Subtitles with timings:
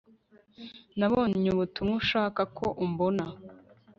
[0.97, 3.25] Nabonye ubutumwa ushaka ko umbona